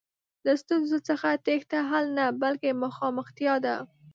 [0.45, 3.75] له ستونزو څخه تېښته حل نه، بلکې مخامختیا ده.